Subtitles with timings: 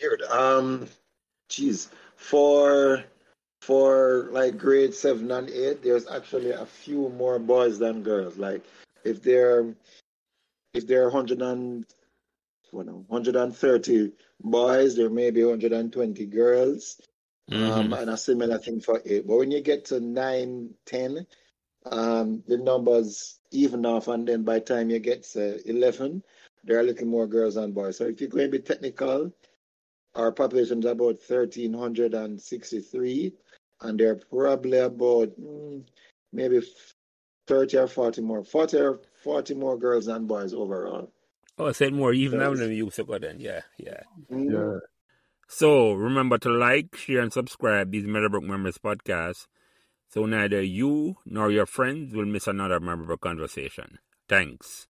[0.00, 0.22] weird.
[0.22, 0.88] Um,
[1.48, 3.04] geez, for
[3.62, 8.36] for like grade seven and eight, there's actually a few more boys than girls.
[8.38, 8.64] Like
[9.04, 9.74] if they're
[10.74, 11.84] if there are hundred and
[12.70, 17.00] what know, 130 boys, there may be 120 girls.
[17.50, 17.92] Um, Mm-hmm.
[17.94, 19.26] and a similar thing for eight.
[19.26, 21.26] But when you get to nine, ten,
[21.86, 26.22] um, the numbers even off, and then by the time you get to eleven,
[26.64, 27.96] there are a little more girls than boys.
[27.96, 29.32] So if you're going to be technical,
[30.18, 33.34] our population is about thirteen hundred and sixty-three,
[33.82, 35.84] and there are probably about mm,
[36.32, 36.62] maybe
[37.48, 41.12] thirty or forty more, forty or forty more girls than boys overall.
[41.58, 42.60] Oh, I said more even now Yes.
[42.60, 43.40] than we used to go then.
[43.40, 44.02] Yeah, yeah.
[44.32, 44.52] Mm.
[44.52, 44.78] Yeah.
[45.48, 49.46] So remember to like, share, and subscribe these Meadowbrook Memories podcasts
[50.10, 53.98] so neither you nor your friends will miss another memorable conversation.
[54.28, 54.86] Thanks.